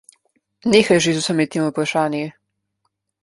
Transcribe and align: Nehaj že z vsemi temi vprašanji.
Nehaj 0.73 0.97
že 1.05 1.11
z 1.15 1.17
vsemi 1.21 1.45
temi 1.55 1.69
vprašanji. 1.75 2.25